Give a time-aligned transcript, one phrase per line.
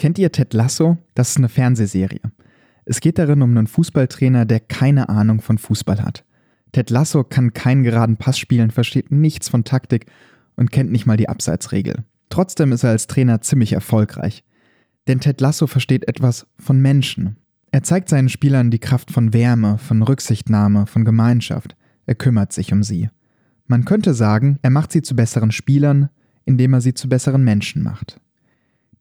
[0.00, 0.96] Kennt ihr Ted Lasso?
[1.14, 2.22] Das ist eine Fernsehserie.
[2.86, 6.24] Es geht darin um einen Fußballtrainer, der keine Ahnung von Fußball hat.
[6.72, 10.06] Ted Lasso kann keinen geraden Pass spielen, versteht nichts von Taktik
[10.56, 12.02] und kennt nicht mal die Abseitsregel.
[12.30, 14.42] Trotzdem ist er als Trainer ziemlich erfolgreich.
[15.06, 17.36] Denn Ted Lasso versteht etwas von Menschen.
[17.70, 21.76] Er zeigt seinen Spielern die Kraft von Wärme, von Rücksichtnahme, von Gemeinschaft.
[22.06, 23.10] Er kümmert sich um sie.
[23.66, 26.08] Man könnte sagen, er macht sie zu besseren Spielern,
[26.46, 28.18] indem er sie zu besseren Menschen macht.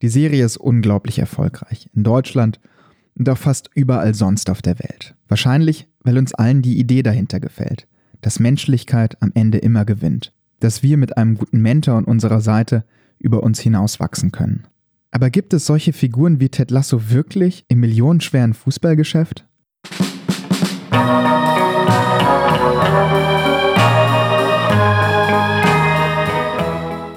[0.01, 1.89] Die Serie ist unglaublich erfolgreich.
[1.93, 2.61] In Deutschland
[3.17, 5.13] und auch fast überall sonst auf der Welt.
[5.27, 7.85] Wahrscheinlich, weil uns allen die Idee dahinter gefällt,
[8.21, 12.85] dass Menschlichkeit am Ende immer gewinnt, dass wir mit einem guten Mentor an unserer Seite
[13.17, 14.67] über uns hinauswachsen können.
[15.11, 19.45] Aber gibt es solche Figuren wie Ted Lasso wirklich im millionenschweren Fußballgeschäft?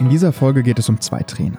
[0.01, 1.59] In dieser Folge geht es um zwei Trainer.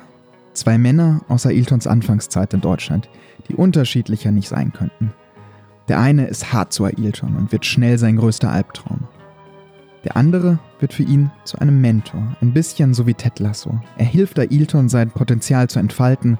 [0.63, 3.09] Zwei Männer aus Ailtons Anfangszeit in Deutschland,
[3.49, 5.11] die unterschiedlicher nicht sein könnten.
[5.89, 9.09] Der eine ist hart zu Ailton und wird schnell sein größter Albtraum.
[10.05, 13.77] Der andere wird für ihn zu einem Mentor, ein bisschen so wie Ted Lasso.
[13.97, 16.39] Er hilft Ailton, sein Potenzial zu entfalten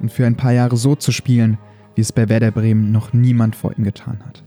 [0.00, 1.58] und für ein paar Jahre so zu spielen,
[1.96, 4.42] wie es bei Werder Bremen noch niemand vor ihm getan hat.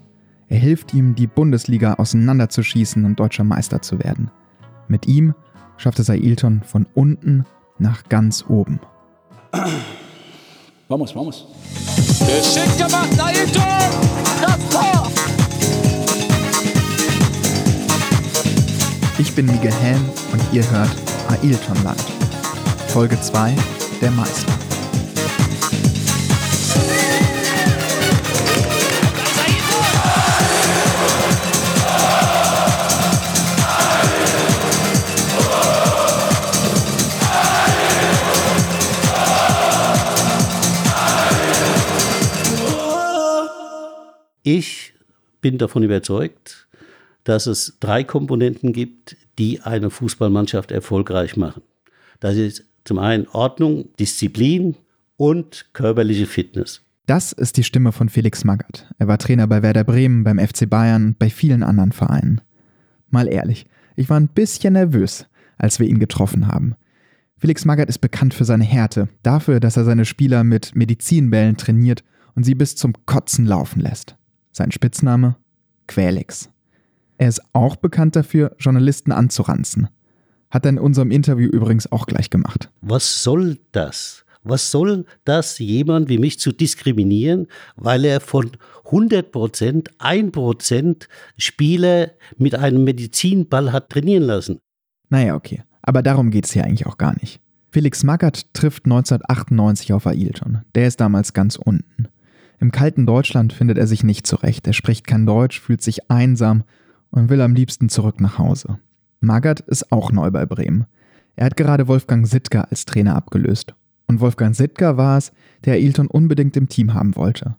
[0.47, 4.31] Er hilft ihm, die Bundesliga auseinanderzuschießen und deutscher Meister zu werden.
[4.87, 5.35] Mit ihm
[5.77, 7.45] schafft es Ailton von unten
[7.77, 8.79] nach ganz oben.
[10.87, 11.45] Vamos, vamos.
[12.19, 13.09] Geschickt gemacht,
[13.53, 15.11] Tor!
[19.19, 20.89] Ich bin Miguel Helm und ihr hört
[21.29, 22.03] Ailtonland.
[22.87, 23.55] Folge 2
[24.01, 24.62] Der Meister.
[44.55, 44.93] Ich
[45.41, 46.67] bin davon überzeugt,
[47.23, 51.63] dass es drei Komponenten gibt, die eine Fußballmannschaft erfolgreich machen.
[52.19, 54.75] Das ist zum einen Ordnung, Disziplin
[55.17, 56.83] und körperliche Fitness.
[57.07, 58.85] Das ist die Stimme von Felix Magath.
[58.99, 62.39] Er war Trainer bei Werder Bremen, beim FC Bayern und bei vielen anderen Vereinen.
[63.09, 65.25] Mal ehrlich, ich war ein bisschen nervös,
[65.57, 66.75] als wir ihn getroffen haben.
[67.39, 72.03] Felix Magath ist bekannt für seine Härte, dafür, dass er seine Spieler mit Medizinbällen trainiert
[72.35, 74.15] und sie bis zum Kotzen laufen lässt.
[74.53, 75.35] Sein Spitzname?
[75.87, 76.49] Quälix.
[77.17, 79.89] Er ist auch bekannt dafür, Journalisten anzuranzen.
[80.51, 82.71] Hat er in unserem Interview übrigens auch gleich gemacht.
[82.81, 84.23] Was soll das?
[84.43, 87.47] Was soll das, jemand wie mich zu diskriminieren,
[87.77, 88.51] weil er von
[88.85, 94.59] 100 Prozent, 1 Prozent Spieler mit einem Medizinball hat trainieren lassen?
[95.09, 95.63] Naja, okay.
[95.81, 97.39] Aber darum geht es hier eigentlich auch gar nicht.
[97.71, 100.61] Felix Magath trifft 1998 auf Ailton.
[100.75, 102.07] Der ist damals ganz unten.
[102.63, 104.65] Im kalten Deutschland findet er sich nicht zurecht.
[104.67, 106.63] Er spricht kein Deutsch, fühlt sich einsam
[107.11, 108.79] und will am liebsten zurück nach Hause.
[109.19, 110.85] Magath ist auch neu bei Bremen.
[111.35, 113.75] Er hat gerade Wolfgang Sittger als Trainer abgelöst.
[114.07, 115.33] Und Wolfgang Sittger war es,
[115.65, 117.57] der Ailton unbedingt im Team haben wollte.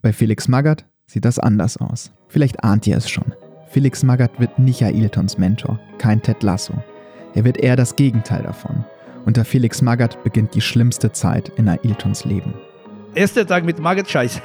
[0.00, 2.12] Bei Felix Magath sieht das anders aus.
[2.28, 3.34] Vielleicht ahnt ihr es schon.
[3.68, 6.82] Felix Magath wird nicht Ailtons Mentor, kein Ted Lasso.
[7.34, 8.86] Er wird eher das Gegenteil davon.
[9.26, 12.54] Unter Felix Magath beginnt die schlimmste Zeit in Ailtons Leben.
[13.16, 14.42] Erster Tag mit Margaret Scheiß.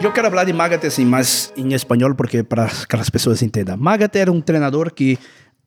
[0.00, 3.78] Yo quiero hablar de Magath assim, más en español porque para que las personas entiendan.
[3.78, 5.18] Magath era un entrenador que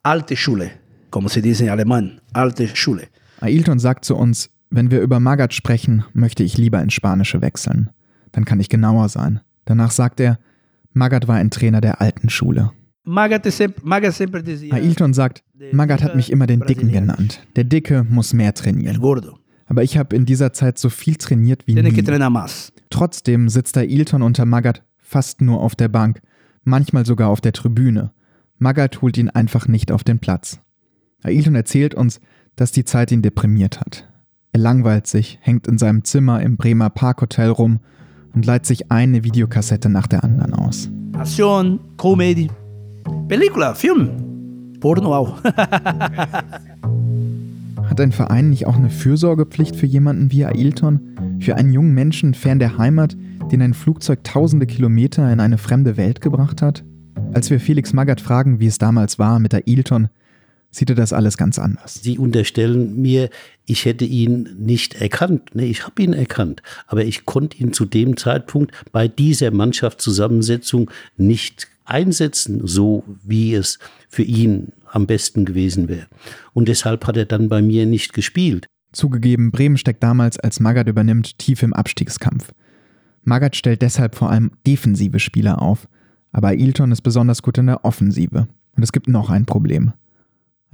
[0.02, 0.72] alte Schule,
[1.12, 3.12] como se dice en alemán, alte Schule.
[3.42, 7.92] Ailton sagt zu uns, wenn wir über Magath sprechen, möchte ich lieber ins Spanische wechseln
[8.36, 9.40] dann kann ich genauer sein.
[9.64, 10.40] Danach sagt er,
[10.92, 12.72] Magath war ein Trainer der alten Schule.
[14.74, 17.42] Ailton sagt, Magath hat mich immer den Dicken genannt.
[17.56, 19.02] Der Dicke muss mehr trainieren.
[19.68, 22.04] Aber ich habe in dieser Zeit so viel trainiert wie nie.
[22.90, 26.22] Trotzdem sitzt Ailton unter Magath fast nur auf der Bank,
[26.64, 28.12] manchmal sogar auf der Tribüne.
[28.58, 30.60] Magath holt ihn einfach nicht auf den Platz.
[31.24, 32.20] Ailton erzählt uns,
[32.56, 34.10] dass die Zeit ihn deprimiert hat.
[34.52, 37.80] Er langweilt sich, hängt in seinem Zimmer im Bremer Parkhotel rum
[38.36, 40.90] und leiht sich eine Videokassette nach der anderen aus.
[41.14, 42.50] Passion, Comedy,
[43.28, 45.44] Película, Film, Porno auch.
[47.90, 51.00] Hat ein Verein nicht auch eine Fürsorgepflicht für jemanden wie Ailton?
[51.40, 53.16] Für einen jungen Menschen fern der Heimat,
[53.52, 56.84] den ein Flugzeug tausende Kilometer in eine fremde Welt gebracht hat?
[57.34, 60.10] Als wir Felix Magath fragen, wie es damals war mit Ailton,
[60.76, 62.02] sieht er das alles ganz anders.
[62.04, 63.30] Sie unterstellen mir,
[63.66, 65.52] ich hätte ihn nicht erkannt.
[65.54, 66.62] Nee, ich habe ihn erkannt.
[66.88, 73.80] Aber ich konnte ihn zu dem Zeitpunkt bei dieser Mannschaftszusammensetzung nicht einsetzen, so wie es
[74.10, 76.08] für ihn am besten gewesen wäre.
[76.54, 78.68] Und deshalb hat er dann bei mir nicht gespielt.
[78.92, 82.54] Zugegeben, Bremen steckt damals, als Magath übernimmt, tief im Abstiegskampf.
[83.24, 85.88] Magath stellt deshalb vor allem defensive Spieler auf,
[86.32, 88.48] aber Ailton ist besonders gut in der Offensive.
[88.76, 89.94] Und es gibt noch ein Problem.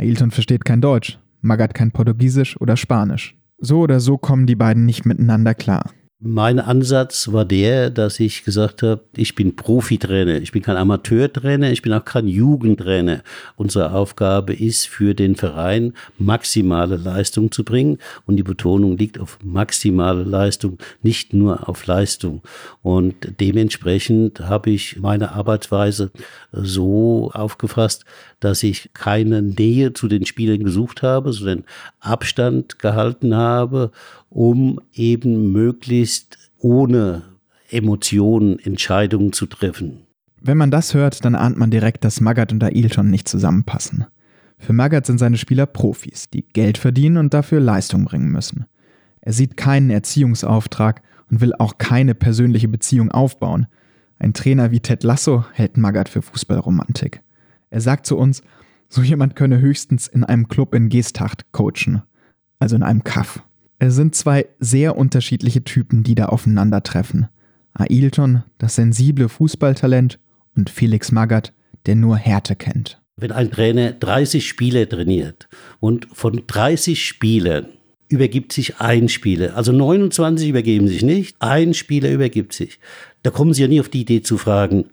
[0.02, 3.38] Ailton versteht kein Deutsch, Magath kein Portugiesisch oder Spanisch.
[3.60, 5.92] So oder so kommen die beiden nicht miteinander klar.
[6.24, 11.72] Mein Ansatz war der, dass ich gesagt habe, ich bin Profitrainer, ich bin kein Amateurtrainer,
[11.72, 13.24] ich bin auch kein Jugendtrainer.
[13.56, 19.40] Unsere Aufgabe ist für den Verein maximale Leistung zu bringen und die Betonung liegt auf
[19.44, 22.44] maximale Leistung, nicht nur auf Leistung.
[22.84, 26.12] Und dementsprechend habe ich meine Arbeitsweise
[26.52, 28.06] so aufgefasst,
[28.42, 31.64] dass ich keine Nähe zu den Spielern gesucht habe, sondern
[32.00, 33.92] Abstand gehalten habe
[34.32, 37.24] um eben möglichst ohne
[37.70, 40.08] Emotionen Entscheidungen zu treffen.
[40.40, 44.06] Wenn man das hört, dann ahnt man direkt, dass Magath und Ailton nicht zusammenpassen.
[44.58, 48.66] Für Magath sind seine Spieler Profis, die Geld verdienen und dafür Leistung bringen müssen.
[49.20, 53.68] Er sieht keinen Erziehungsauftrag und will auch keine persönliche Beziehung aufbauen.
[54.18, 57.22] Ein Trainer wie Ted Lasso hält Magath für Fußballromantik.
[57.72, 58.44] Er sagt zu uns,
[58.90, 62.04] so jemand könne höchstens in einem Club in Geesthacht coachen,
[62.60, 63.44] also in einem Kaff.
[63.80, 67.30] Es sind zwei sehr unterschiedliche Typen, die da aufeinandertreffen.
[67.74, 70.20] Ailton, das sensible Fußballtalent,
[70.56, 71.54] und Felix Magath,
[71.86, 73.02] der nur Härte kennt.
[73.16, 75.48] Wenn ein Trainer 30 Spieler trainiert
[75.80, 77.68] und von 30 Spielern
[78.10, 82.80] übergibt sich ein Spieler, also 29 übergeben sich nicht, ein Spieler übergibt sich,
[83.24, 84.86] da kommen Sie ja nie auf die Idee zu fragen,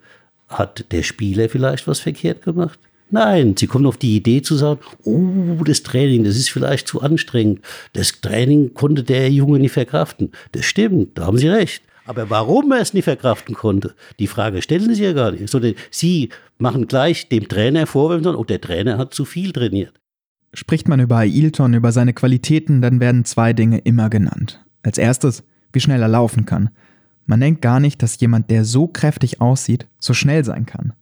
[0.48, 2.78] hat der Spieler vielleicht was verkehrt gemacht?
[3.10, 7.00] Nein, sie kommen auf die Idee zu sagen, oh, das Training, das ist vielleicht zu
[7.00, 7.60] anstrengend.
[7.94, 10.32] Das Training konnte der Junge nicht verkraften.
[10.52, 11.82] Das stimmt, da haben Sie recht.
[12.04, 15.48] Aber warum er es nicht verkraften konnte, die Frage stellen Sie ja gar nicht.
[15.48, 19.92] Sondern Sie machen gleich dem Trainer Vorwürfe, oh, der Trainer hat zu viel trainiert.
[20.54, 24.64] Spricht man über Ailton, über seine Qualitäten, dann werden zwei Dinge immer genannt.
[24.82, 26.70] Als erstes, wie schnell er laufen kann.
[27.28, 30.94] Man denkt gar nicht, dass jemand, der so kräftig aussieht, so schnell sein kann.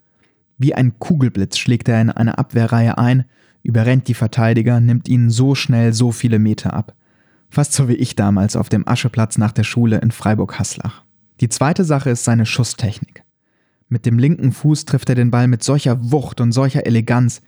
[0.59, 3.27] Wie ein Kugelblitz schlägt er in eine Abwehrreihe ein,
[3.63, 6.95] überrennt die Verteidiger, nimmt ihnen so schnell so viele Meter ab.
[7.49, 11.05] Fast so wie ich damals auf dem Ascheplatz nach der Schule in Freiburg-Haslach.
[11.41, 13.23] Die zweite Sache ist seine Schusstechnik.
[13.89, 17.41] Mit dem linken Fuß trifft er den Ball mit solcher Wucht und solcher Eleganz.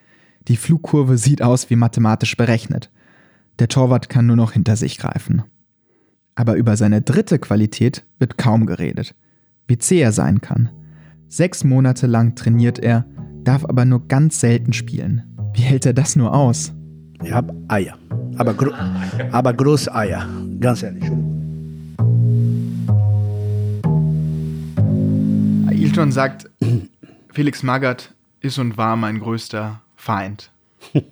[0.47, 2.93] Die Flugkurve sieht aus wie mathematisch berechnet.
[3.59, 5.43] Der Torwart kann nur noch hinter sich greifen.
[6.39, 9.13] Aber über seine dritte Qualität wird kaum geredet.
[9.67, 10.71] Wie zäh er sein kann.
[11.27, 13.07] Sechs Monate lang trainiert er,
[13.43, 15.25] darf aber nur ganz selten spielen.
[15.53, 16.73] Wie hält er das nur aus?
[17.25, 17.99] Ich habe Eier.
[18.37, 18.71] Aber, gro
[19.33, 20.29] aber große Eier.
[20.61, 21.03] Ganz ehrlich.
[25.67, 26.49] Ailton sagt,
[27.33, 30.53] Felix Magath ist und war mein größter Feind.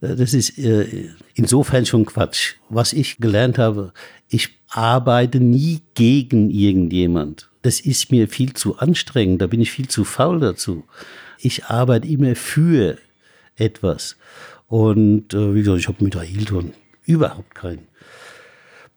[0.00, 2.54] Das ist äh, insofern schon Quatsch.
[2.68, 3.92] Was ich gelernt habe,
[4.30, 9.88] ich arbeite nie gegen irgendjemand das ist mir viel zu anstrengend, da bin ich viel
[9.88, 10.84] zu faul dazu.
[11.38, 12.98] Ich arbeite immer für
[13.56, 14.16] etwas.
[14.68, 16.72] Und äh, wie gesagt, ich habe mit Ailton
[17.04, 17.80] überhaupt kein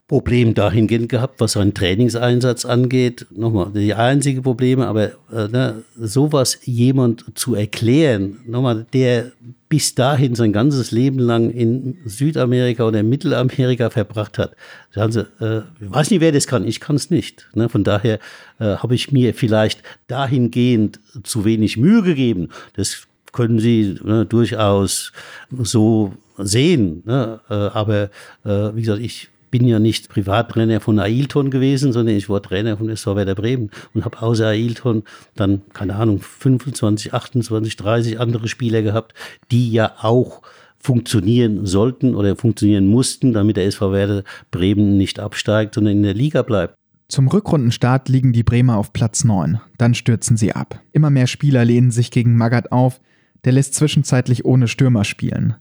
[0.06, 3.26] Problem dahingehend gehabt, was seinen Trainingseinsatz angeht.
[3.34, 9.32] Nochmal, die einzige Probleme, aber äh, ne, sowas jemand zu erklären, nochmal, der
[9.70, 14.54] bis dahin sein ganzes Leben lang in Südamerika oder Mittelamerika verbracht hat.
[14.94, 17.48] Also, äh, ich weiß nicht, wer das kann, ich kann es nicht.
[17.54, 17.70] Ne?
[17.70, 18.18] Von daher
[18.60, 22.50] äh, habe ich mir vielleicht dahingehend zu wenig Mühe gegeben.
[22.76, 25.12] Das können Sie ne, durchaus
[25.50, 27.02] so sehen.
[27.06, 27.40] Ne?
[27.48, 28.10] Äh, aber
[28.44, 32.76] äh, wie gesagt, ich bin ja nicht Privattrainer von Ailton gewesen, sondern ich war Trainer
[32.76, 35.04] von SV Werder Bremen und habe außer Ailton
[35.36, 39.14] dann, keine Ahnung, 25, 28, 30 andere Spieler gehabt,
[39.52, 40.42] die ja auch
[40.76, 46.14] funktionieren sollten oder funktionieren mussten, damit der SV Werder Bremen nicht absteigt, sondern in der
[46.14, 46.74] Liga bleibt.
[47.06, 49.60] Zum Rückrundenstart liegen die Bremer auf Platz 9.
[49.78, 50.80] Dann stürzen sie ab.
[50.90, 53.00] Immer mehr Spieler lehnen sich gegen Magath auf.
[53.44, 55.54] Der lässt zwischenzeitlich ohne Stürmer spielen.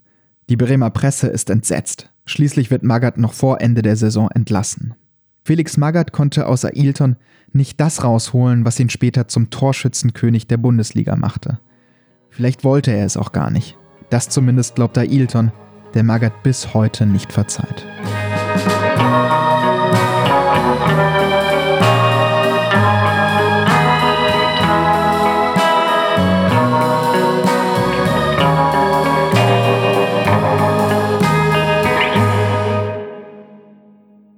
[0.50, 2.10] Die Bremer Presse ist entsetzt.
[2.26, 4.96] Schließlich wird Magath noch vor Ende der Saison entlassen.
[5.44, 7.18] Felix Magath konnte aus Ailton
[7.52, 11.60] nicht das rausholen, was ihn später zum Torschützenkönig der Bundesliga machte.
[12.30, 13.78] Vielleicht wollte er es auch gar nicht.
[14.10, 15.52] Das zumindest glaubt Ailton,
[15.94, 17.86] der Magath bis heute nicht verzeiht.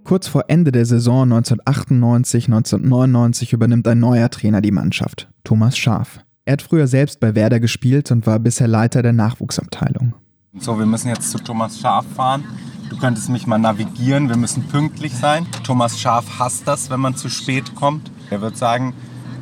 [0.05, 6.19] Kurz vor Ende der Saison 1998, 1999 übernimmt ein neuer Trainer die Mannschaft, Thomas Schaaf.
[6.45, 10.13] Er hat früher selbst bei Werder gespielt und war bisher Leiter der Nachwuchsabteilung.
[10.59, 12.45] So, wir müssen jetzt zu Thomas Schaaf fahren.
[12.89, 15.47] Du könntest mich mal navigieren, wir müssen pünktlich sein.
[15.63, 18.11] Thomas Schaaf hasst das, wenn man zu spät kommt.
[18.29, 18.93] Er wird sagen,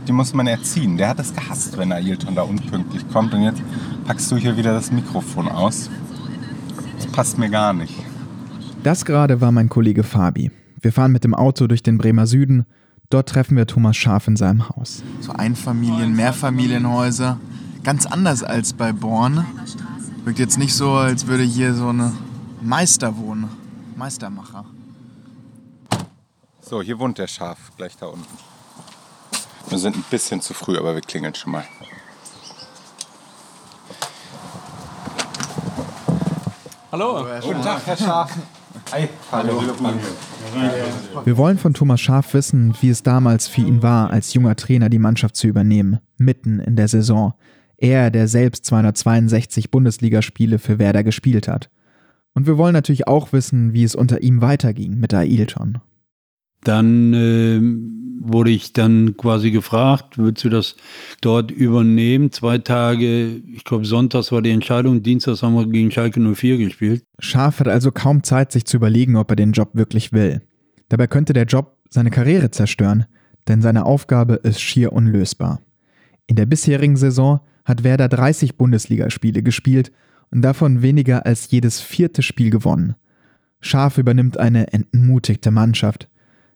[0.07, 0.97] die muss man erziehen.
[0.97, 3.33] Der hat es gehasst, wenn Ailton da unpünktlich kommt.
[3.33, 3.61] Und jetzt
[4.05, 5.89] packst du hier wieder das Mikrofon aus.
[6.95, 7.93] Das passt mir gar nicht.
[8.83, 10.51] Das gerade war mein Kollege Fabi.
[10.81, 12.65] Wir fahren mit dem Auto durch den Bremer Süden.
[13.09, 15.03] Dort treffen wir Thomas Schaaf in seinem Haus.
[15.21, 17.39] So Einfamilien-, Mehrfamilienhäuser.
[17.85, 19.45] Ganz anders als bei Born.
[20.25, 22.11] Wirkt jetzt nicht so, als würde hier so eine
[22.61, 23.47] Meister wohnen.
[23.95, 24.65] Meistermacher.
[26.59, 28.25] So, hier wohnt der Schaf, gleich da unten.
[29.69, 31.63] Wir sind ein bisschen zu früh, aber wir klingeln schon mal.
[36.91, 37.25] Hallo.
[37.41, 38.31] Guten Tag, Herr Schaf.
[38.91, 39.07] Hi.
[39.31, 39.61] Hallo.
[41.25, 44.89] Wir wollen von Thomas Schaaf wissen, wie es damals für ihn war, als junger Trainer
[44.89, 47.33] die Mannschaft zu übernehmen, mitten in der Saison.
[47.77, 51.69] Er, der selbst 262 Bundesligaspiele für Werder gespielt hat.
[52.33, 55.79] Und wir wollen natürlich auch wissen, wie es unter ihm weiterging mit Ailton.
[56.63, 57.59] Dann äh,
[58.25, 60.75] wurde ich dann quasi gefragt, willst du das
[61.21, 62.31] dort übernehmen?
[62.31, 67.03] Zwei Tage, ich glaube sonntags war die Entscheidung, dienstags haben wir gegen Schalke 04 gespielt.
[67.19, 70.41] Schaaf hat also kaum Zeit, sich zu überlegen, ob er den Job wirklich will.
[70.89, 73.05] Dabei könnte der Job seine Karriere zerstören,
[73.47, 75.59] denn seine Aufgabe ist schier unlösbar.
[76.27, 79.91] In der bisherigen Saison hat Werder 30 Bundesligaspiele gespielt
[80.31, 82.95] und davon weniger als jedes vierte Spiel gewonnen.
[83.59, 86.09] Scharf übernimmt eine entmutigte Mannschaft.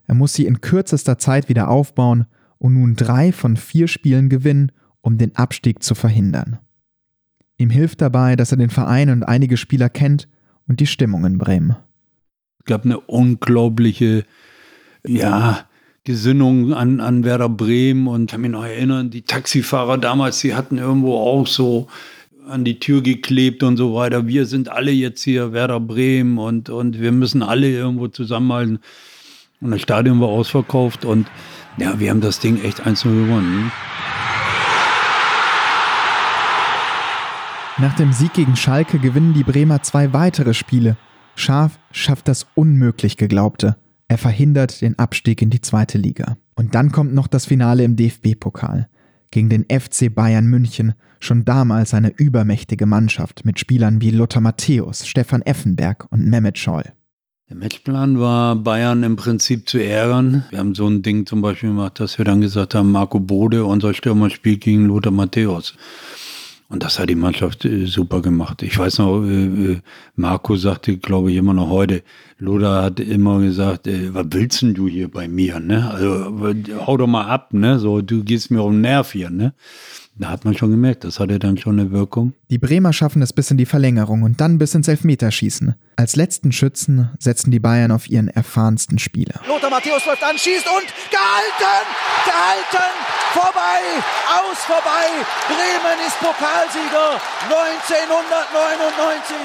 [0.07, 2.25] Er muss sie in kürzester Zeit wieder aufbauen
[2.57, 4.71] und nun drei von vier Spielen gewinnen,
[5.01, 6.59] um den Abstieg zu verhindern.
[7.57, 10.27] Ihm hilft dabei, dass er den Verein und einige Spieler kennt
[10.67, 11.75] und die Stimmung in Bremen.
[12.59, 14.25] Es gab eine unglaubliche,
[15.05, 15.65] ja,
[16.03, 20.77] Gesinnung an, an Werder Bremen und kann mich noch erinnern, die Taxifahrer damals, die hatten
[20.77, 21.87] irgendwo auch so
[22.47, 24.25] an die Tür geklebt und so weiter.
[24.25, 28.79] Wir sind alle jetzt hier Werder Bremen und, und wir müssen alle irgendwo zusammenhalten.
[29.59, 31.27] Und das Stadion war ausverkauft und
[31.77, 33.71] ja, wir haben das Ding echt 1 gewonnen.
[37.79, 40.97] Nach dem Sieg gegen Schalke gewinnen die Bremer zwei weitere Spiele.
[41.35, 43.77] Scharf schafft das unmöglich Geglaubte.
[44.07, 46.37] Er verhindert den Abstieg in die zweite Liga.
[46.55, 48.89] Und dann kommt noch das Finale im DFB-Pokal.
[49.29, 55.07] Gegen den FC Bayern München, schon damals eine übermächtige Mannschaft mit Spielern wie Lothar Matthäus,
[55.07, 56.93] Stefan Effenberg und Mehmet Scholl.
[57.49, 60.43] Der Matchplan war, Bayern im Prinzip zu ärgern.
[60.49, 63.63] Wir haben so ein Ding zum Beispiel gemacht, dass wir dann gesagt haben, Marco Bode,
[63.63, 65.73] unser Stürmer, spielt gegen Lothar Matthäus.
[66.67, 68.63] Und das hat die Mannschaft äh, super gemacht.
[68.63, 69.79] Ich weiß noch, äh, äh
[70.17, 72.03] Marco sagte, glaube ich, immer noch heute,
[72.37, 75.89] Lothar hat immer gesagt, was willst denn du hier bei mir, ne?
[75.89, 76.29] Also
[76.85, 77.79] hau doch mal ab, ne?
[77.79, 79.53] So, du gehst mir um den Nerv hier, ne?
[80.19, 82.33] Da hat man schon gemerkt, das hatte dann schon eine Wirkung.
[82.49, 85.75] Die Bremer schaffen es bis in die Verlängerung und dann bis ins Elfmeterschießen.
[85.95, 89.39] Als letzten Schützen setzen die Bayern auf ihren erfahrensten Spieler.
[89.47, 91.85] Lothar Matthäus läuft an, schießt und gehalten!
[92.25, 92.91] Gehalten!
[93.33, 93.79] Vorbei!
[94.33, 95.05] Aus vorbei!
[95.47, 99.35] Bremen ist Pokalsieger 1999!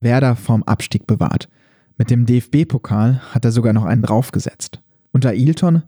[0.00, 1.48] Werder vom Abstieg bewahrt.
[1.96, 4.80] Mit dem DFB-Pokal hat er sogar noch einen draufgesetzt.
[5.12, 5.82] Unter Ailton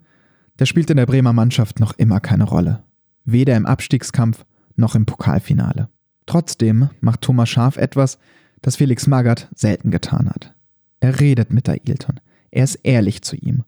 [0.61, 2.85] der spielt in der Bremer Mannschaft noch immer keine Rolle.
[3.25, 4.45] Weder im Abstiegskampf
[4.76, 5.88] noch im Pokalfinale.
[6.26, 8.19] Trotzdem macht Thomas Schaf etwas,
[8.61, 10.55] das Felix Magath selten getan hat.
[11.00, 12.21] Er redet mit Ailton.
[12.50, 13.64] Er ist ehrlich zu ihm.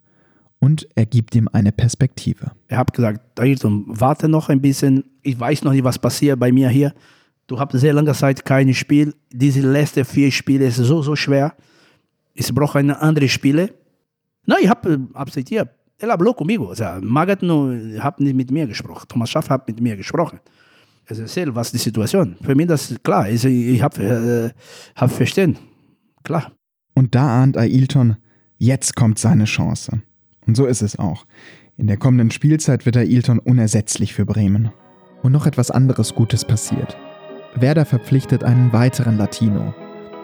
[0.59, 2.53] Und er gibt ihm eine Perspektive.
[2.69, 5.05] Er hat gesagt, Ailton, warte noch ein bisschen.
[5.23, 6.93] Ich weiß noch nicht, was passiert bei mir hier.
[7.47, 9.15] Du hast sehr lange Zeit kein Spiel.
[9.33, 11.55] Diese letzten vier Spiele ist so, so schwer.
[12.35, 13.73] Ich brauche eine andere Spiele.
[14.45, 15.71] Nein, ich habe akzeptiert
[16.03, 16.69] él habló conmigo.
[16.69, 19.07] O sea, Magat no, hat nicht mit mir gesprochen.
[19.09, 20.41] Thomas Schaff hat mit mir gesprochen.
[21.07, 22.37] Es erzählt, was die Situation.
[22.43, 23.29] Für mich das ist klar.
[23.29, 25.59] Ich, ich habe äh, hab verstanden.
[26.25, 26.53] Klar.
[26.95, 28.17] Und da ahnt Ailton,
[28.59, 30.03] jetzt kommt seine Chance.
[30.47, 31.25] Und so ist es auch.
[31.77, 34.71] In der kommenden Spielzeit wird Ailton unersetzlich für Bremen.
[35.23, 36.97] Und noch etwas anderes Gutes passiert.
[37.55, 39.75] Werder verpflichtet einen weiteren Latino,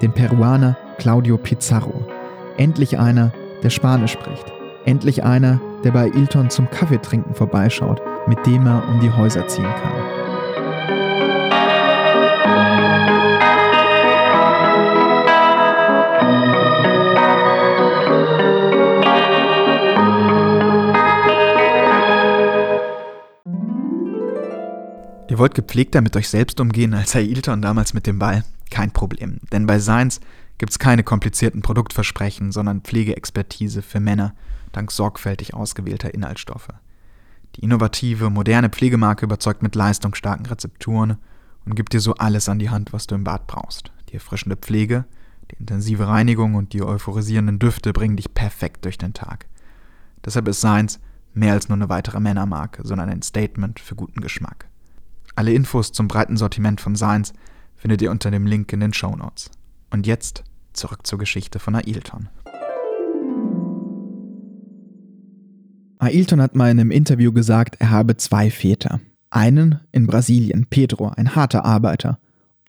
[0.03, 2.07] den Peruaner Claudio Pizarro.
[2.57, 3.33] Endlich einer,
[3.63, 4.58] der Spanisch spricht.
[4.89, 9.67] Endlich einer, der bei Ilton zum Kaffeetrinken vorbeischaut, mit dem er um die Häuser ziehen
[9.67, 9.93] kann.
[25.29, 28.43] Ihr wollt gepflegter mit euch selbst umgehen als Herr Ilton damals mit dem Ball?
[28.71, 30.21] Kein Problem, denn bei Seins
[30.59, 34.35] gibt es keine komplizierten Produktversprechen, sondern Pflegeexpertise für Männer
[34.73, 36.69] dank sorgfältig ausgewählter Inhaltsstoffe.
[37.57, 41.17] Die innovative, moderne Pflegemarke überzeugt mit leistungsstarken Rezepturen
[41.65, 43.93] und gibt dir so alles an die Hand, was du im Bad brauchst.
[44.11, 45.05] Die erfrischende Pflege,
[45.51, 49.47] die intensive Reinigung und die euphorisierenden Düfte bringen dich perfekt durch den Tag.
[50.25, 51.01] Deshalb ist Science
[51.35, 54.69] mehr als nur eine weitere Männermarke, sondern ein Statement für guten Geschmack.
[55.35, 57.33] Alle Infos zum breiten Sortiment von Science
[57.77, 59.51] findet ihr unter dem Link in den Show Notes.
[59.91, 60.45] Und jetzt
[60.79, 62.29] zurück zur Geschichte von Ailton.
[65.99, 69.01] Ailton hat mal in einem Interview gesagt, er habe zwei Väter.
[69.31, 72.19] Einen in Brasilien, Pedro, ein harter Arbeiter.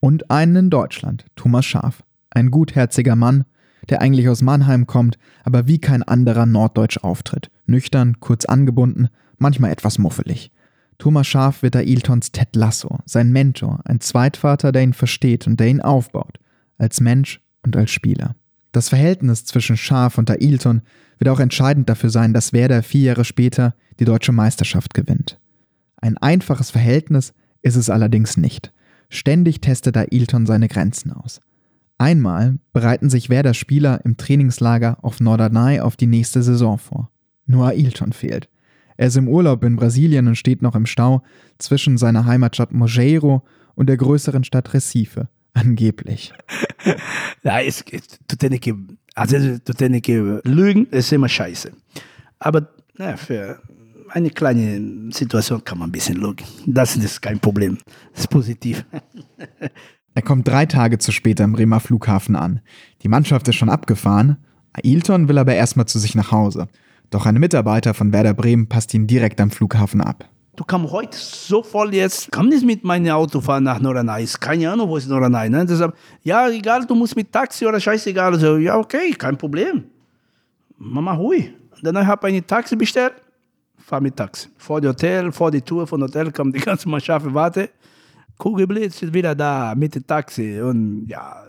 [0.02, 3.46] Und einen in Deutschland, Thomas Schaf, ein gutherziger Mann,
[3.90, 7.52] der eigentlich aus Mannheim kommt, aber wie kein anderer Norddeutsch auftritt.
[7.66, 10.52] Nüchtern, kurz angebunden, manchmal etwas muffelig.
[10.98, 15.68] Thomas Schaf wird Ailtons Ted Lasso, sein Mentor, ein Zweitvater, der ihn versteht und der
[15.68, 16.40] ihn aufbaut,
[16.78, 18.36] als Mensch und als Spieler.
[18.72, 20.82] Das Verhältnis zwischen Schaf und Ailton
[21.18, 25.40] wird auch entscheidend dafür sein, dass Werder vier Jahre später die deutsche Meisterschaft gewinnt.
[25.98, 28.72] Ein einfaches Verhältnis ist es allerdings nicht.
[29.10, 31.42] Ständig testet Ailton seine Grenzen aus.
[31.98, 37.12] Einmal bereiten sich Werder Spieler im Trainingslager auf Norderney auf die nächste Saison vor.
[37.46, 38.48] Nur Ailton fehlt.
[38.96, 41.24] Er ist im Urlaub in Brasilien und steht noch im Stau
[41.58, 43.44] zwischen seiner Heimatstadt Mogeiro
[43.76, 45.28] und der größeren Stadt Recife.
[45.54, 46.34] Angeblich.
[47.44, 47.84] ja, es,
[48.28, 48.72] tut ja nicht,
[49.16, 51.72] also tut nicht lügen, ist immer scheiße.
[52.40, 53.62] Aber na, für
[54.10, 56.46] eine kleine Situation kann man ein bisschen lügen.
[56.66, 57.78] Das ist kein Problem.
[58.12, 58.86] Das ist positiv.
[60.16, 62.60] Er kommt drei Tage zu spät am Bremer Flughafen an.
[63.04, 64.38] Die Mannschaft ist schon abgefahren.
[64.74, 66.68] Ailton will aber erstmal zu sich nach Hause.
[67.10, 70.30] Doch ein Mitarbeiter von Werder Bremen passt ihn direkt am Flughafen ab.
[70.60, 74.26] Du kannst heute so voll jetzt, komm nicht mit meinem Auto fahren nach Norderney.
[74.26, 75.50] Ist keine Ahnung, wo ist Norderney.
[75.50, 75.66] Ne?
[75.66, 78.34] Deshalb, ja, egal, du musst mit Taxi oder scheißegal.
[78.34, 79.86] Also, ja, okay, kein Problem.
[80.78, 81.54] Mama, hui.
[81.82, 83.14] Dann habe ich ein Taxi bestellt,
[83.78, 84.50] fahr mit Taxi.
[84.58, 87.70] Vor dem Hotel, vor die Tour von Hotel kommt die ganze Mannschaft, warte.
[88.38, 91.42] Kugelblitz ist wieder da mit dem Taxi und ja.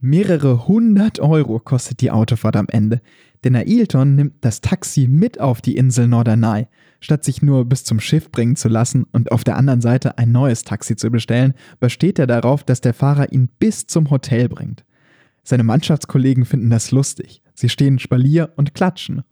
[0.00, 3.02] Mehrere hundert Euro kostet die Autofahrt am Ende,
[3.44, 6.66] denn Ailton nimmt das Taxi mit auf die Insel Norderney.
[7.00, 10.32] Statt sich nur bis zum Schiff bringen zu lassen und auf der anderen Seite ein
[10.32, 14.84] neues Taxi zu bestellen, besteht er darauf, dass der Fahrer ihn bis zum Hotel bringt.
[15.44, 17.42] Seine Mannschaftskollegen finden das lustig.
[17.54, 19.22] Sie stehen Spalier und klatschen.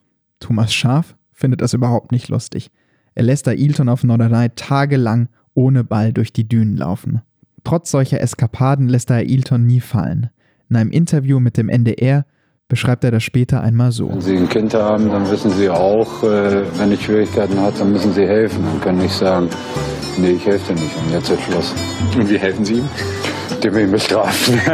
[0.41, 2.71] Thomas Schaf findet das überhaupt nicht lustig.
[3.15, 7.23] Er lässt Ailton auf Norderney tagelang ohne Ball durch die Dünen laufen.
[7.65, 10.31] Trotz solcher Eskapaden lässt er Ailton nie fallen.
[10.69, 12.27] In einem Interview mit dem NDR
[12.69, 14.11] beschreibt er das später einmal so.
[14.11, 17.93] Wenn Sie ein Kind haben, dann wissen Sie auch, äh, wenn es Schwierigkeiten hat, dann
[17.93, 19.49] müssen Sie helfen und können nicht sagen,
[20.19, 21.73] nee, ich helfe dir nicht und jetzt ist Schluss.
[22.17, 22.89] Und wie helfen Sie ihm?
[23.63, 24.59] Dem ihn bestrafen.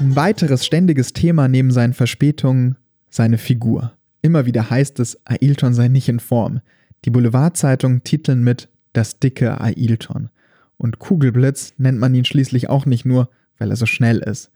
[0.00, 2.76] ein weiteres ständiges Thema neben seinen Verspätungen
[3.10, 3.92] seine Figur.
[4.22, 6.60] Immer wieder heißt es, Ailton sei nicht in Form.
[7.04, 10.30] Die Boulevardzeitungen titeln mit das dicke Ailton.
[10.76, 14.50] Und Kugelblitz nennt man ihn schließlich auch nicht nur, weil er so schnell ist.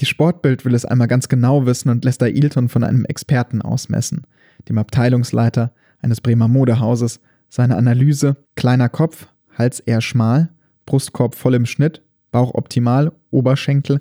[0.00, 4.26] Die Sportbild will es einmal ganz genau wissen und lässt Ailton von einem Experten ausmessen,
[4.68, 7.20] dem Abteilungsleiter eines Bremer Modehauses.
[7.48, 10.50] Seine Analyse: kleiner Kopf, Hals eher schmal,
[10.86, 12.02] Brustkorb voll im Schnitt,
[12.32, 14.00] Bauch optimal, Oberschenkel.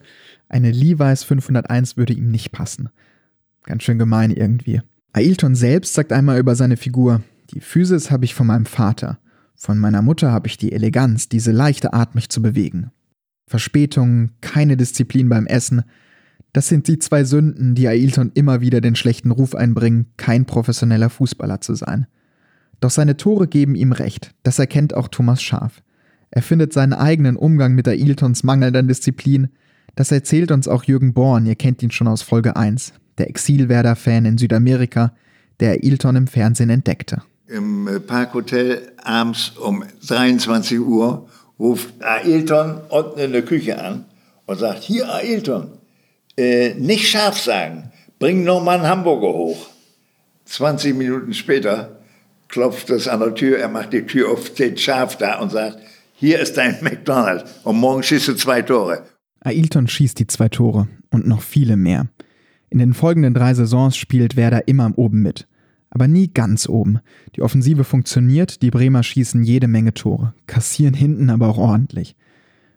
[0.49, 2.89] Eine Levi's 501 würde ihm nicht passen.
[3.63, 4.82] Ganz schön gemein irgendwie.
[5.13, 7.21] Ailton selbst sagt einmal über seine Figur:
[7.53, 9.19] Die Physis habe ich von meinem Vater.
[9.56, 12.91] Von meiner Mutter habe ich die Eleganz, diese leichte Art, mich zu bewegen.
[13.47, 15.84] Verspätungen, keine Disziplin beim Essen,
[16.53, 21.10] das sind die zwei Sünden, die Ailton immer wieder den schlechten Ruf einbringen, kein professioneller
[21.10, 22.06] Fußballer zu sein.
[22.79, 25.82] Doch seine Tore geben ihm recht, das erkennt auch Thomas Schaf.
[26.29, 29.49] Er findet seinen eigenen Umgang mit Ailtons mangelnder Disziplin,
[29.95, 34.25] das erzählt uns auch Jürgen Born, ihr kennt ihn schon aus Folge 1, der Exil-Werder-Fan
[34.25, 35.13] in Südamerika,
[35.60, 41.27] der Ailton im Fernsehen entdeckte im Parkhotel abends um 23 Uhr
[41.60, 44.06] ruft Ailton unten in der Küche an
[44.46, 45.70] und sagt, hier Ailton,
[46.38, 49.68] äh, nicht scharf sagen, bring noch mal einen Hamburger hoch.
[50.46, 52.00] 20 Minuten später
[52.48, 55.80] klopft es an der Tür, er macht die Tür auf, steht scharf da und sagt,
[56.16, 59.04] hier ist dein McDonald's und morgen schießt du zwei Tore.
[59.42, 62.08] Ailton schießt die zwei Tore und noch viele mehr.
[62.70, 65.48] In den folgenden drei Saisons spielt Werder immer oben mit
[65.93, 66.99] aber nie ganz oben.
[67.36, 72.15] Die Offensive funktioniert, die Bremer schießen jede Menge Tore, kassieren hinten aber auch ordentlich.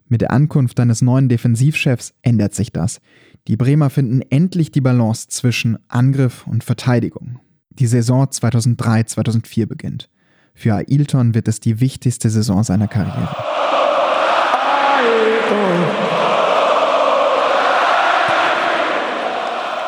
[0.07, 3.01] Mit der Ankunft eines neuen Defensivchefs ändert sich das.
[3.49, 7.41] Die Bremer finden endlich die Balance zwischen Angriff und Verteidigung.
[7.71, 10.11] Die Saison 2003-2004 beginnt.
[10.55, 13.35] Für Ailton wird es die wichtigste Saison seiner Karriere.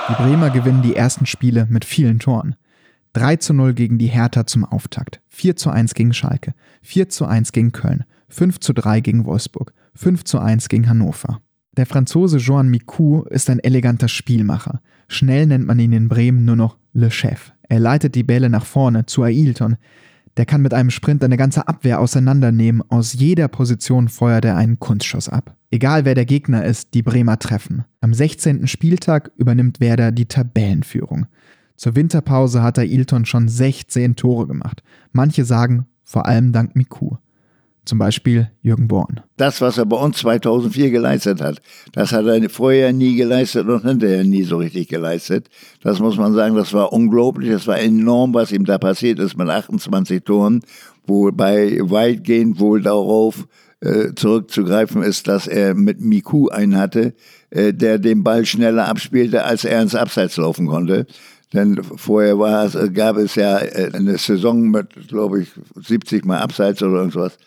[0.08, 2.56] Die Bremer gewinnen die ersten Spiele mit vielen Toren.
[3.18, 7.26] 3 zu 0 gegen die Hertha zum Auftakt, 4 zu 1 gegen Schalke, 4 zu
[7.26, 11.40] 1 gegen Köln, 5 zu 3 gegen Wolfsburg, 5 zu 1 gegen Hannover.
[11.76, 14.80] Der Franzose Joan Micou ist ein eleganter Spielmacher.
[15.08, 17.50] Schnell nennt man ihn in Bremen nur noch Le Chef.
[17.62, 19.78] Er leitet die Bälle nach vorne zu Ailton.
[20.36, 22.82] Der kann mit einem Sprint eine ganze Abwehr auseinandernehmen.
[22.88, 25.56] Aus jeder Position feuert er einen Kunstschuss ab.
[25.72, 27.84] Egal wer der Gegner ist, die Bremer treffen.
[28.00, 28.68] Am 16.
[28.68, 31.26] Spieltag übernimmt Werder die Tabellenführung.
[31.78, 34.82] Zur Winterpause hat Ailton schon 16 Tore gemacht.
[35.12, 37.18] Manche sagen, vor allem dank Miku.
[37.84, 39.20] Zum Beispiel Jürgen Born.
[39.36, 41.62] Das, was er bei uns 2004 geleistet hat,
[41.92, 45.48] das hat er vorher nie geleistet und hinterher nie so richtig geleistet.
[45.80, 49.38] Das muss man sagen, das war unglaublich, das war enorm, was ihm da passiert ist
[49.38, 50.60] mit 28 Toren,
[51.06, 53.46] wobei weitgehend wohl darauf
[53.80, 57.14] äh, zurückzugreifen ist, dass er mit Miku einen hatte,
[57.50, 61.06] äh, der den Ball schneller abspielte, als er ins Abseits laufen konnte.
[61.52, 66.38] Denn vorher war es, gab es ja äh, eine Saison mit, glaube ich, 70 Mal
[66.38, 67.38] Abseits oder irgendwas.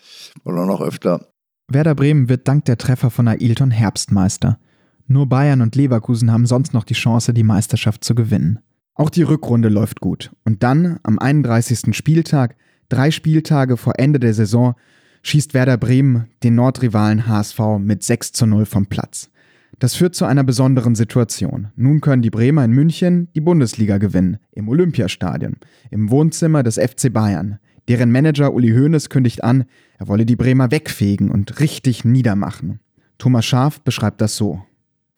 [0.44, 1.28] Oder noch öfter.
[1.68, 4.58] Werder Bremen wird dank der Treffer von Ailton Herbstmeister.
[5.06, 8.58] Nur Bayern und Leverkusen haben sonst noch die Chance, die Meisterschaft zu gewinnen.
[8.94, 10.32] Auch die Rückrunde läuft gut.
[10.44, 11.96] Und dann, am 31.
[11.96, 12.56] Spieltag,
[12.88, 14.74] drei Spieltage vor Ende der Saison,
[15.22, 19.30] schießt Werder Bremen den Nordrivalen HSV mit 6 zu 0 vom Platz.
[19.78, 21.68] Das führt zu einer besonderen Situation.
[21.76, 25.56] Nun können die Bremer in München die Bundesliga gewinnen, im Olympiastadion,
[25.90, 27.58] im Wohnzimmer des FC Bayern.
[27.88, 29.64] Deren Manager Uli Hoeneß kündigt an,
[29.98, 32.80] er wolle die Bremer wegfegen und richtig niedermachen.
[33.18, 34.62] Thomas Schaf beschreibt das so.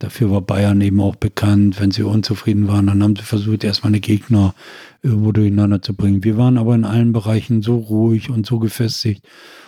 [0.00, 3.90] Dafür war Bayern eben auch bekannt, wenn sie unzufrieden waren, dann haben sie versucht, erstmal
[3.90, 4.54] eine Gegner
[5.02, 6.24] irgendwo durcheinander zu bringen.
[6.24, 9.26] Wir waren aber in allen Bereichen so ruhig und so gefestigt.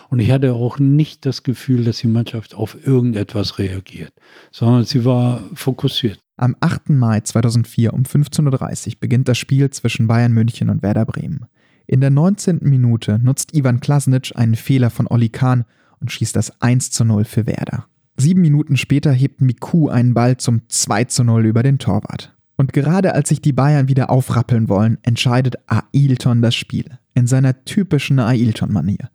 [0.09, 4.13] Und ich hatte auch nicht das Gefühl, dass die Mannschaft auf irgendetwas reagiert,
[4.51, 6.19] sondern sie war fokussiert.
[6.37, 6.89] Am 8.
[6.89, 11.45] Mai 2004 um 15.30 Uhr beginnt das Spiel zwischen Bayern München und Werder Bremen.
[11.87, 12.59] In der 19.
[12.61, 15.65] Minute nutzt Ivan Klasnic einen Fehler von Olli Kahn
[15.99, 17.87] und schießt das 1 zu 0 für Werder.
[18.17, 22.35] Sieben Minuten später hebt Miku einen Ball zum 2 zu 0 über den Torwart.
[22.55, 26.97] Und gerade als sich die Bayern wieder aufrappeln wollen, entscheidet Ailton das Spiel.
[27.13, 29.09] In seiner typischen Ailton-Manier.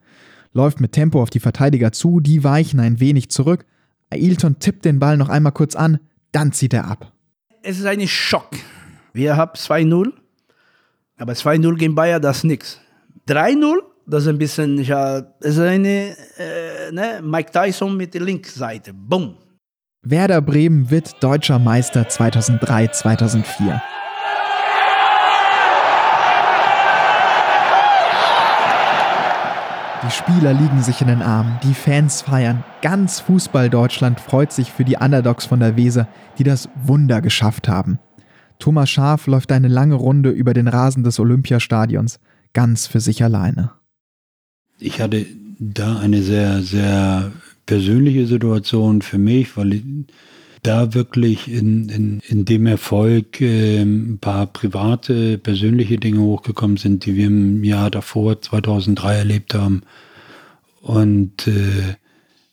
[0.53, 3.67] Läuft mit Tempo auf die Verteidiger zu, die weichen ein wenig zurück.
[4.11, 5.99] Ailton tippt den Ball noch einmal kurz an,
[6.31, 7.13] dann zieht er ab.
[7.63, 8.51] Es ist ein Schock.
[9.13, 10.13] Wir haben 2-0
[11.23, 12.81] aber 2-0 gegen Bayern, das ist nichts.
[13.29, 18.23] 3-0, das ist ein bisschen, ja, das ist eine, äh, ne, Mike Tyson mit der
[18.23, 18.93] Linkseite.
[18.93, 19.37] Boom.
[20.03, 23.83] Werder Bremen wird deutscher Meister 2003, 2004.
[30.05, 32.65] Die Spieler liegen sich in den Armen, die Fans feiern.
[32.83, 37.69] Ganz Fußball Deutschland freut sich für die Underdogs von der Weser, die das Wunder geschafft
[37.69, 38.01] haben.
[38.59, 42.19] Thomas Schaf läuft eine lange Runde über den Rasen des Olympiastadions,
[42.53, 43.71] ganz für sich alleine.
[44.83, 45.27] Ich hatte
[45.59, 47.33] da eine sehr, sehr
[47.67, 49.83] persönliche Situation für mich, weil
[50.63, 57.07] da wirklich in, in, in dem Erfolg äh, ein paar private, persönliche Dinge hochgekommen sind,
[57.07, 59.83] die wir im Jahr davor, 2003, erlebt haben.
[60.81, 61.97] Und äh,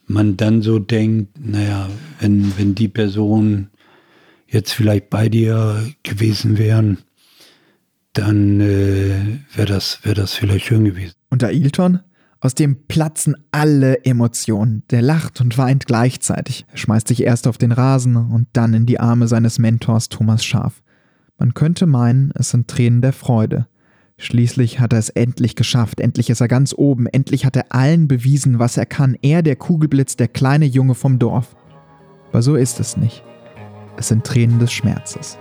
[0.07, 1.89] man dann so denkt, naja,
[2.19, 3.69] wenn, wenn die Person
[4.47, 6.99] jetzt vielleicht bei dir gewesen wären,
[8.13, 11.13] dann äh, wäre das, wär das vielleicht schön gewesen.
[11.29, 11.99] Und Ailton?
[12.41, 14.83] Aus dem platzen alle Emotionen.
[14.91, 16.65] Der lacht und weint gleichzeitig.
[16.71, 20.45] Er schmeißt sich erst auf den Rasen und dann in die Arme seines Mentors Thomas
[20.45, 20.81] Schaf.
[21.37, 23.67] Man könnte meinen, es sind Tränen der Freude.
[24.17, 28.07] Schließlich hat er es endlich geschafft, endlich ist er ganz oben, endlich hat er allen
[28.07, 29.17] bewiesen, was er kann.
[29.21, 31.55] Er, der Kugelblitz, der kleine Junge vom Dorf.
[32.29, 33.23] Aber so ist es nicht.
[33.97, 35.37] Es sind Tränen des Schmerzes.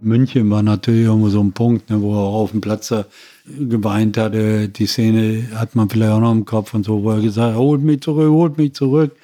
[0.00, 2.92] München war natürlich irgendwo so ein Punkt, ne, wo er auf dem Platz
[3.46, 4.68] geweint hatte.
[4.68, 7.58] Die Szene hat man vielleicht auch noch im Kopf und so, wo er gesagt hat,
[7.58, 9.16] holt mich zurück, holt mich zurück.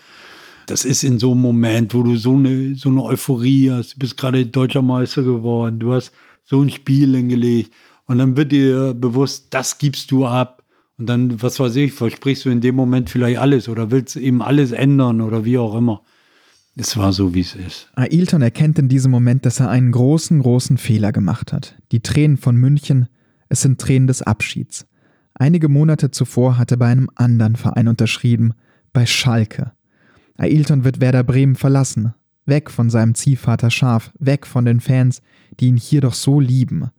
[0.67, 3.95] Das ist in so einem Moment, wo du so eine, so eine Euphorie hast.
[3.95, 5.79] Du bist gerade deutscher Meister geworden.
[5.79, 6.13] Du hast
[6.45, 7.73] so ein Spiel hingelegt.
[8.07, 10.63] Und dann wird dir bewusst, das gibst du ab.
[10.99, 14.43] Und dann, was weiß ich, versprichst du in dem Moment vielleicht alles oder willst eben
[14.43, 16.03] alles ändern oder wie auch immer.
[16.77, 17.89] Es war so, wie es ist.
[17.95, 21.77] Ailton erkennt in diesem Moment, dass er einen großen, großen Fehler gemacht hat.
[21.93, 23.09] Die Tränen von München,
[23.49, 24.87] es sind Tränen des Abschieds.
[25.35, 28.55] Einige Monate zuvor hat er bei einem anderen Verein unterschrieben,
[28.93, 29.73] bei Schalke.
[30.37, 32.15] Ailton wird Werder Bremen verlassen.
[32.47, 35.23] weg von seinem Ziehvater Schaf, weg von den Fans,
[35.61, 36.91] die ihn hier doch so lieben.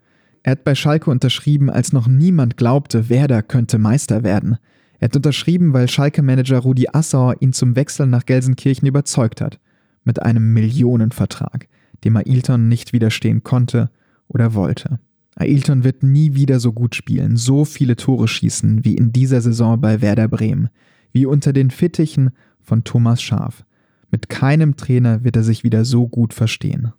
[0.42, 4.58] Er hat bei Schalke unterschrieben, als noch niemand glaubte, Werder könnte Meister werden.
[5.00, 9.60] Er hat unterschrieben, weil Schalke-Manager Rudi Assauer ihn zum Wechsel nach Gelsenkirchen überzeugt hat.
[10.06, 11.68] Mit einem Millionenvertrag,
[12.06, 13.90] dem Ailton nicht widerstehen konnte
[14.30, 15.00] oder wollte.
[15.36, 19.82] Ailton wird nie wieder so gut spielen, so viele Tore schießen wie in dieser Saison
[19.82, 20.70] bei Werder Bremen,
[21.12, 23.66] wie unter den Fittichen von Thomas Schaf.
[24.12, 26.94] Mit keinem Trainer wird er sich wieder so gut verstehen.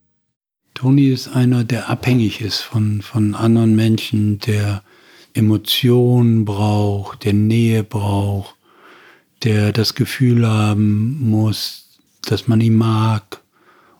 [0.74, 4.82] Toni ist einer, der abhängig ist von, von anderen Menschen, der
[5.32, 8.56] Emotionen braucht, der Nähe braucht,
[9.42, 11.85] der das Gefühl haben muss,
[12.30, 13.42] dass man ihn mag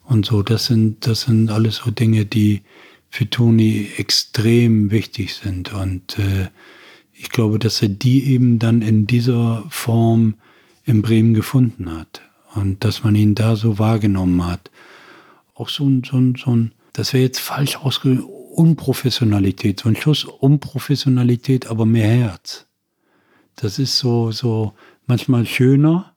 [0.05, 0.43] und so.
[0.43, 2.63] Das sind, das sind alles so Dinge, die
[3.09, 5.73] für Toni extrem wichtig sind.
[5.73, 6.49] Und äh,
[7.13, 10.35] ich glaube, dass er die eben dann in dieser Form
[10.85, 12.23] in Bremen gefunden hat.
[12.55, 14.71] Und dass man ihn da so wahrgenommen hat.
[15.55, 18.25] Auch so ein, so ein, so ein das wäre jetzt falsch ausgedrückt,
[18.57, 22.67] Unprofessionalität, so ein Schuss Unprofessionalität, aber mehr Herz.
[23.55, 24.73] Das ist so, so
[25.07, 26.16] manchmal schöner,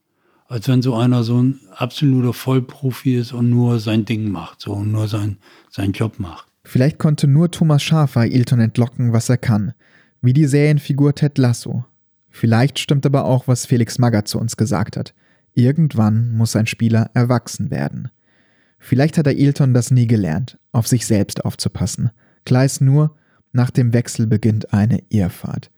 [0.49, 4.83] als wenn so einer so ein absoluter Vollprofi ist und nur sein Ding macht, so
[4.83, 5.37] nur sein,
[5.69, 6.47] seinen Job macht.
[6.63, 9.73] Vielleicht konnte nur Thomas Schafer Ilton entlocken, was er kann,
[10.21, 11.85] wie die Serienfigur Ted Lasso.
[12.29, 15.13] Vielleicht stimmt aber auch, was Felix Magath zu uns gesagt hat.
[15.53, 18.09] Irgendwann muss ein Spieler erwachsen werden.
[18.79, 22.09] Vielleicht hat Ailton das nie gelernt, auf sich selbst aufzupassen.
[22.45, 23.15] Klar ist nur,
[23.51, 25.69] nach dem Wechsel beginnt eine Irrfahrt.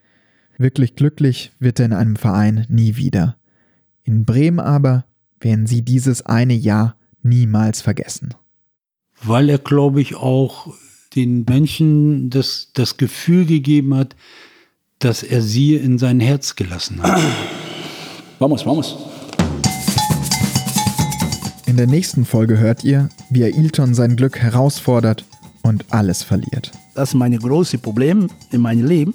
[0.58, 3.38] Wirklich glücklich wird er in einem Verein nie wieder.
[4.04, 5.06] In Bremen aber
[5.40, 8.34] werden sie dieses eine Jahr niemals vergessen.
[9.24, 10.74] Weil er, glaube ich, auch
[11.16, 14.16] den Menschen das, das Gefühl gegeben hat,
[15.00, 17.22] dass er sie in sein Herz gelassen hat.
[18.40, 18.98] Vamos, vamos.
[21.68, 25.26] In der nächsten Folge hört ihr, wie Ailton sein Glück herausfordert
[25.62, 26.72] und alles verliert.
[26.96, 29.14] Das ist mein großes Problem in meinem Leben.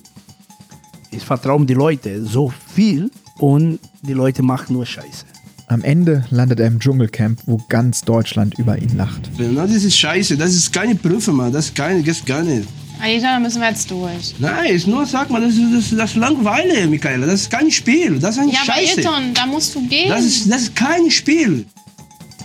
[1.10, 5.24] Ich vertraue die Leute so viel und die Leute machen nur Scheiße.
[5.68, 9.30] Am Ende landet er im Dschungelcamp, wo ganz Deutschland über ihn lacht.
[9.36, 11.52] Das ist Scheiße, das ist keine Prüfe, Mann.
[11.52, 12.68] Das ist keine, das gar nicht.
[13.00, 14.34] Alter, da müssen wir jetzt durch.
[14.38, 17.26] Nein, ist nur, sag mal, das ist, das, das ist Langeweile, Michaela.
[17.26, 18.18] Das ist kein Spiel.
[18.18, 19.06] Das ist ein ja, Scheiße.
[19.06, 20.08] aber Ayrton, da musst du gehen.
[20.08, 21.66] Das ist, das ist kein Spiel.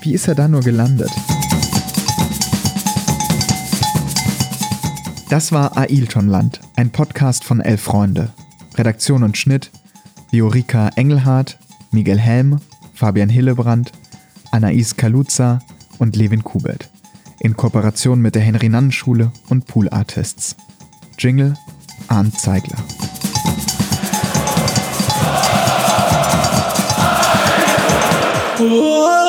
[0.01, 1.11] Wie ist er da nur gelandet?
[5.29, 8.33] Das war Ailtonland, ein Podcast von Elf Freunde.
[8.75, 9.71] Redaktion und Schnitt
[10.31, 11.57] Viorica Engelhardt,
[11.91, 12.61] Miguel Helm,
[12.93, 13.91] Fabian Hillebrand,
[14.51, 15.59] Anais Kaluza
[15.99, 16.89] und Levin Kubert.
[17.39, 20.55] In Kooperation mit der Henry-Nannen-Schule und Pool Artists.
[21.17, 21.55] Jingle
[22.07, 22.77] Arndt Zeigler.
[28.57, 29.20] Whoa!